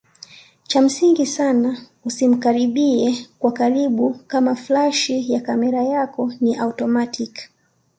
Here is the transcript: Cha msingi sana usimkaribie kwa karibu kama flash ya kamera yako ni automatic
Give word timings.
Cha 0.67 0.81
msingi 0.81 1.25
sana 1.25 1.77
usimkaribie 2.05 3.27
kwa 3.39 3.51
karibu 3.51 4.19
kama 4.27 4.55
flash 4.55 5.09
ya 5.09 5.41
kamera 5.41 5.83
yako 5.83 6.33
ni 6.41 6.55
automatic 6.55 7.39